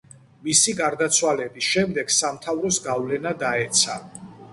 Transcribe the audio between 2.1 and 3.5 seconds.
სამთავროს გავლენა